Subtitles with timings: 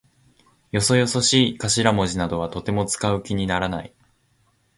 [0.71, 3.93] よそよそしい頭文字などはとても使う気にならない。